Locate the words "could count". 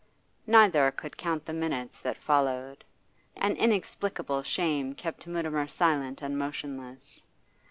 0.89-1.45